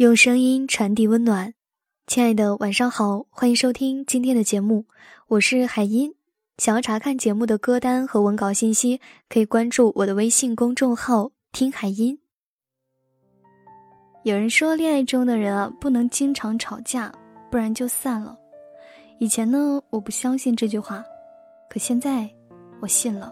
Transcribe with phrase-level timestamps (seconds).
[0.00, 1.52] 用声音传递温暖，
[2.06, 4.86] 亲爱的，晚上好，欢迎收听今天的节目，
[5.28, 6.14] 我是海音。
[6.56, 12.18] 想要查看节目的歌单和文稿信息，可以关注我的微信公众号“听海音”。
[14.24, 17.12] 有人说，恋爱中的人啊，不能经常吵架，
[17.50, 18.34] 不然就散了。
[19.18, 21.04] 以前呢，我不相信这句话，
[21.68, 22.26] 可现在
[22.80, 23.30] 我信了。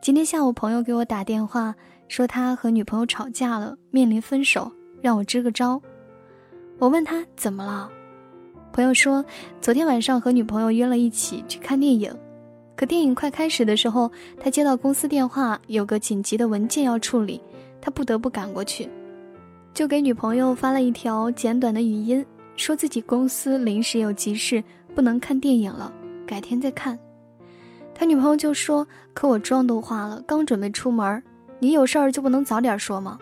[0.00, 1.74] 今天下午，朋友给我打电话，
[2.06, 4.70] 说他和女朋友吵架了，面临分手。
[5.00, 5.80] 让我支个招，
[6.78, 7.90] 我问他怎么了，
[8.72, 9.24] 朋友说
[9.60, 12.12] 昨天晚上和女朋友约了一起去看电影，
[12.76, 14.10] 可电影快开始的时候，
[14.40, 17.40] 他接到公司电话，有个紧急的文件要处理，
[17.80, 18.88] 他不得不赶过去，
[19.72, 22.24] 就给女朋友发了一条简短的语音，
[22.56, 24.62] 说自己公司临时有急事，
[24.94, 25.92] 不能看电影了，
[26.26, 26.98] 改天再看。
[27.94, 31.20] 他女朋友就说：“可我妆都化了，刚准备出门，
[31.58, 33.18] 你有事儿就不能早点说吗？”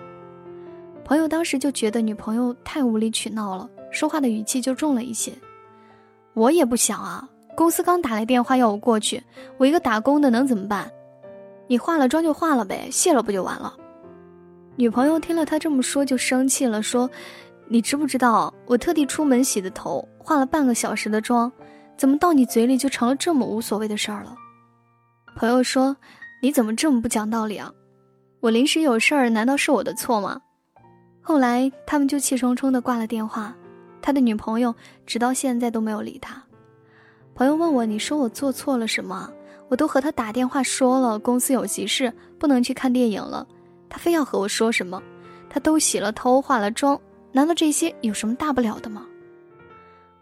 [1.07, 5.33] 朋友当时就觉得女朋友太无理取闹了，说话的语气就重了一些。
[6.35, 9.23] 我也不想啊，公司刚打来电话要我过去，
[9.57, 10.91] 我一个打工的能怎么办？
[11.69, 13.73] 你化了妆就化了呗，卸了不就完了？
[14.75, 17.09] 女朋友听了他这么说就生气了，说
[17.71, 21.51] ：“你知不知道我特地出门洗的头，化了半个小时的妆，
[21.97, 24.35] 怎么到你嘴里就成了这么无所谓的事儿了？”
[25.37, 25.97] 朋友说
[26.43, 27.73] ：“你怎么这么不讲道理啊？
[28.41, 30.41] 我临时有事儿，难道是我的错吗？”
[31.29, 33.53] 后来他们就气冲冲的挂了电话，
[34.01, 34.73] 他的女朋友
[35.05, 36.41] 直到现在都没有理他。
[37.35, 39.29] 朋友问我：“你说我做错了什么？
[39.67, 43.45] 我都和他打电话说了，公司有急事，不能去看电影了。
[43.89, 45.03] 他非要和我说什么？
[45.51, 46.97] 他都洗了头、化了妆，
[47.33, 49.05] 难道这些有什么大不了的吗？”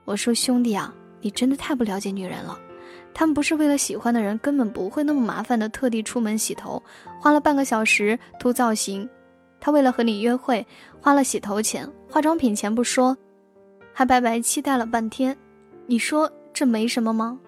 [0.06, 2.58] 我说：“兄弟啊，你真的太不了解女人了。
[3.12, 6.82] 他们不是为了喜欢的人，根本不会那么麻烦的特地出门洗头，
[7.20, 9.06] 花了半个小时涂造型。”
[9.64, 10.64] 他为了和你约会，
[11.00, 13.16] 花了洗头钱、化妆品钱不说，
[13.94, 15.34] 还白白期待了半天。
[15.86, 17.40] 你说这没什么吗？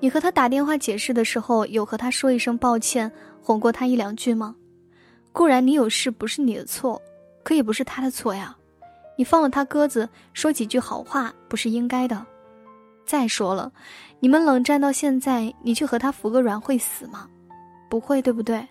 [0.00, 4.56] 你和他打电话解释的时候，有和他说一声抱歉，哄过他一两句吗？
[5.30, 6.98] 固然你有事不是你的错，
[7.42, 8.56] 可也不是他的错呀。
[9.18, 12.24] 你放了他鸽子，说几句好话不是应该的。
[13.04, 13.70] 再说了，
[14.20, 17.28] 你们冷战到现在，你去和他服个软会死吗？
[17.90, 18.66] 不会，对不对？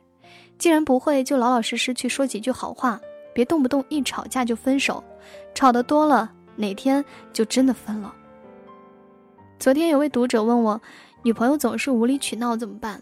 [0.58, 3.00] 既然不会，就老老实实去说几句好话，
[3.34, 5.04] 别动不动一吵架就分手，
[5.54, 8.14] 吵得多了，哪天就真的分了。
[9.60, 10.80] 昨天有位读者问我，
[11.24, 13.02] 女朋友总是无理取闹怎么办？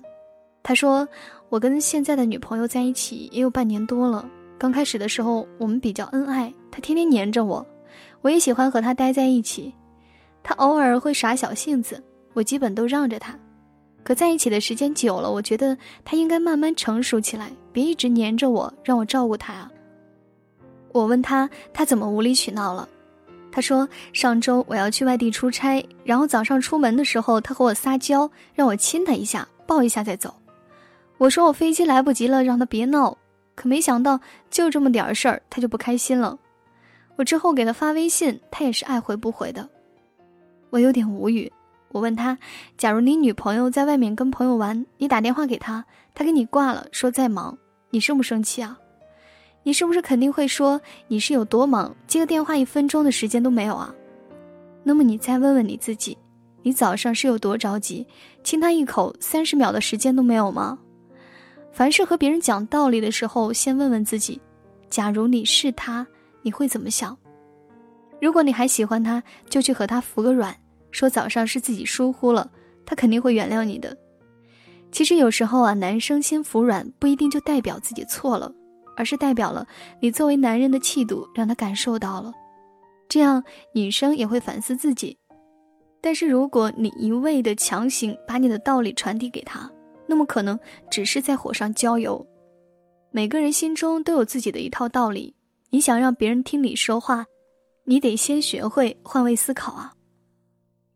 [0.64, 1.08] 他说，
[1.50, 4.28] 我跟现在的女朋友在一起也有半年多了，
[4.58, 7.66] 刚开始的时候我们比较恩爱，她天天黏着我，
[8.22, 9.74] 我也喜欢和她待在一起，
[10.42, 12.02] 她偶尔会耍小性子，
[12.34, 13.38] 我基本都让着她。
[14.04, 19.72] 可在一起的时间久了，我觉得他应该慢慢成熟起来，别一直黏着我，让我照顾他啊。
[20.92, 22.88] 我问他，他怎么无理取闹了？
[23.52, 30.34] 他说上周我要去外地出差，然后早上出门的时候，他和我撒娇，让我亲他一下，抱一下再走。
[31.18, 33.18] 我说我飞机来不及了，让他别闹。
[33.56, 36.38] 可没想到就这么点事儿，他就不开心了。
[37.16, 39.70] 我之后给他发微信，他也是爱回不回的。
[40.72, 41.52] 我有点无语。
[41.94, 42.38] 我问他
[42.76, 47.56] ：“假如你女朋友在外面跟朋友玩，你打电话给她，她给你挂了，说在忙，
[47.92, 48.76] 你生不生气啊？
[49.62, 53.94] 你是不是肯定会说你是有多忙，接个电话一分钟的时间都没有啊？
[54.84, 56.18] 那么你再问问你自己，
[56.64, 58.06] 你早上是有多着急，
[58.44, 60.80] 亲她一口三十秒的时间都没有吗？
[61.72, 64.42] 凡是和别人讲道理的时候，先问问自己：
[64.90, 66.06] 假如你是他，
[66.42, 67.16] 你会怎么想？
[68.20, 70.56] 如果你还喜欢他，就去和他服个软。”
[70.94, 72.50] 说早上是自己疏忽了，
[72.86, 73.98] 他肯定会原谅你的。
[74.92, 78.54] 其实有时候啊，男生先服软不一定就代表自己错了，
[78.96, 79.68] 而是代表了
[80.00, 82.32] 你作为男人的气度让他感受到了，
[83.10, 83.44] 这样
[83.74, 85.18] 女生也会反思自己。
[86.00, 89.70] 但是如果你一味的强行把你的道理传递给他，
[90.06, 90.60] 那么可能
[90.92, 92.24] 只是在火上浇油。
[93.10, 95.34] 每个人心中都有自己的一套道理，
[95.72, 97.26] 你想让别人听你说话，
[97.86, 99.92] 你得先学会换位思考啊。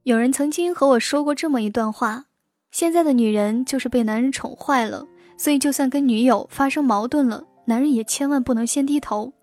[0.07, 2.23] 有人曾经和我说过这么一段话：
[2.71, 5.05] 现在的女人就是被男人宠坏了，
[5.35, 9.33] 所以就算跟女友发生矛盾了，男人也千万不能先低头，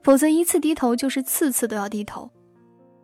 [0.00, 2.30] 否则一次低头就是次次都要低头。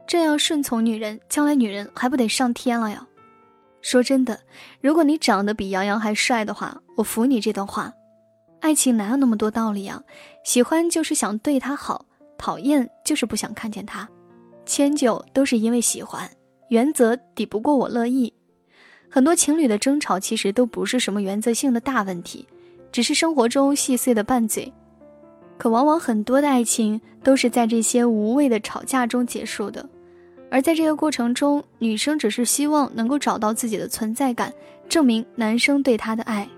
[0.07, 3.05] 这样顺从女人，将来女人还不得上天了呀？
[3.83, 4.39] 说真的，
[4.81, 7.93] 如果你长得比杨洋还帅的话，我服你这段话。
[8.61, 10.01] 爱情哪有那么多道理啊？
[10.45, 12.07] 喜欢就是想对他好，
[12.39, 14.09] 讨厌就是不想看见他，
[14.65, 16.31] 迁就都是因为喜欢。
[16.69, 18.33] 原则抵不过我乐意，
[19.09, 22.47] 很多情侣的争吵其实都不是什么原则性的大问题，
[22.93, 24.73] 只是生活中细碎的拌嘴。
[25.57, 29.89] 可往往很多的爱情都是在这些无谓的吵架中结束的。
[30.51, 34.53] 而在这个过程中，女生只是希望能够找到自己的存在感，
[34.89, 36.49] 证明男生对她的爱，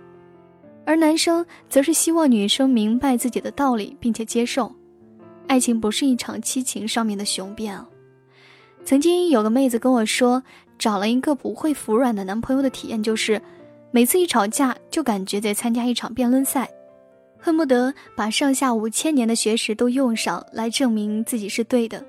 [0.85, 4.73] 而男生则是希望女生明白自己的道理，并且接受。
[5.49, 7.89] 爱情不是一场七情上面的雄辩啊。
[8.91, 10.43] 曾经有个妹子跟我说，
[10.77, 13.41] 找了一个不会服软的男朋友的体验就是，
[13.93, 16.69] 每次一吵架就感觉在参加一场辩论赛，
[17.39, 22.05] 恨不得把上下五千年的学识都用上来证明自己是对的。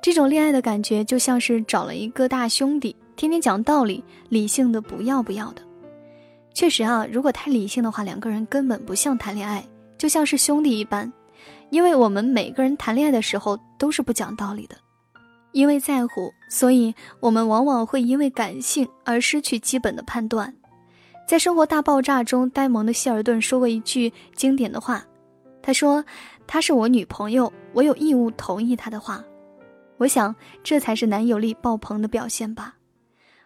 [0.00, 5.62] 这种恋爱的感觉就像是找了一个大兄弟，天天讲道理，理性的不要不要的。
[6.54, 9.66] 确实啊，如果太理性的话，两个人根本不像谈恋爱，
[9.98, 11.12] 就像是兄弟一般。
[11.70, 14.76] 因为我们每个人谈恋爱的时候都是不讲道理的，
[15.54, 20.52] 因为在乎，所以我们往往会因为感性而失去基本的判断。
[21.26, 25.02] 在《生活大爆炸》中，呆萌的希尔顿说过一句经典的话，
[25.62, 26.04] 他说
[26.46, 29.24] ：“她是我女朋友，我有义务同意她的话。”
[29.96, 30.34] 我想，
[30.64, 32.74] 这才是男友力爆棚的表现吧。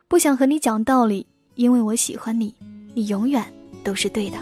[0.09, 1.27] 不想和你讲道理，
[1.57, 2.55] 因为我喜欢你，
[2.95, 3.45] 你永远
[3.85, 4.39] 都是对的。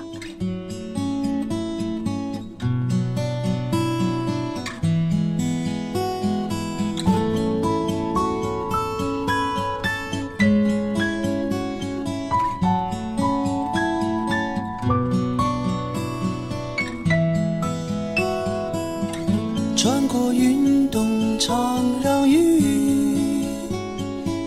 [20.17, 23.45] 过运动场，让雨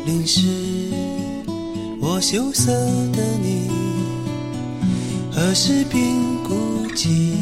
[0.04, 0.48] 淋湿
[2.02, 2.72] 我羞涩
[3.14, 3.70] 的你。
[5.32, 6.04] 何时变
[6.44, 6.56] 孤
[6.96, 7.34] 寂？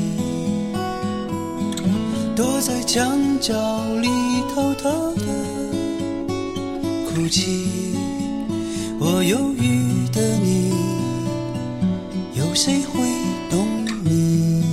[2.36, 3.54] 躲在墙角
[4.02, 4.10] 里
[4.54, 5.24] 偷偷的
[7.10, 7.96] 哭泣。
[9.00, 10.74] 我忧郁的你，
[12.34, 13.00] 有谁会
[13.50, 13.66] 懂
[14.04, 14.64] 你？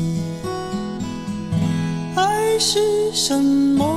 [2.17, 2.79] 爱是
[3.15, 3.94] 什么？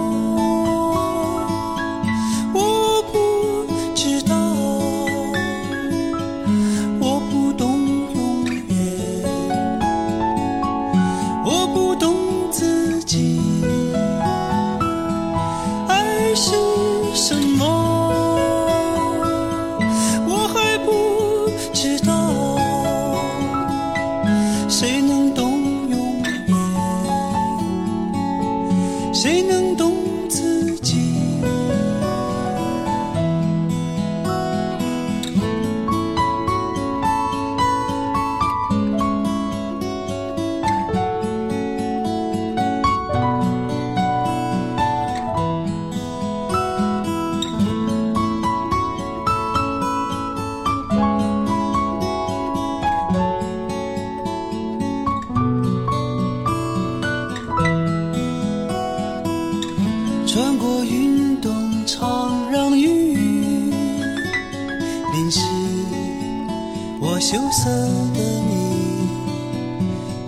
[67.29, 69.09] 羞涩的你，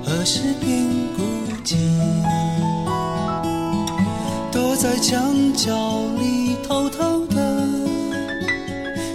[0.04, 0.86] 何时变
[1.16, 1.24] 孤
[1.64, 1.78] 寂？
[4.52, 5.72] 躲在墙角
[6.20, 7.64] 里偷偷的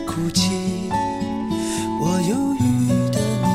[0.06, 0.88] 哭泣。
[2.00, 3.52] 我忧郁的你，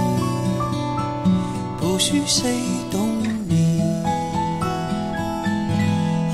[1.82, 2.56] 不许谁
[2.92, 3.10] 懂
[3.48, 3.82] 你。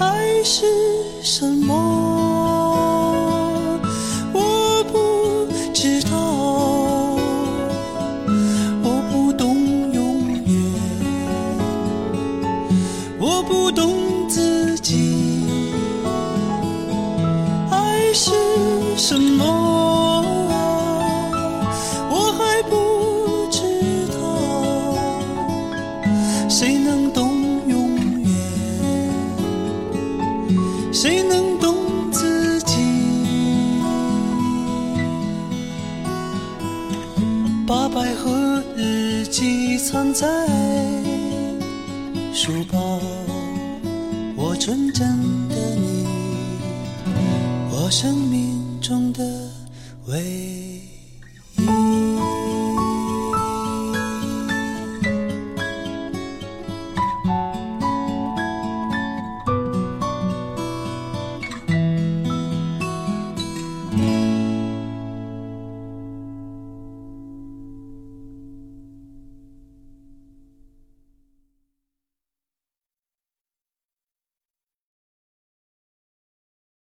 [0.01, 0.65] 爱是
[1.23, 2.14] 什么？
[40.17, 40.25] 在
[42.33, 43.01] 书包，
[44.37, 45.05] 我纯真
[45.49, 46.07] 的你，
[47.69, 49.21] 我生命中的
[50.07, 51.94] 唯一。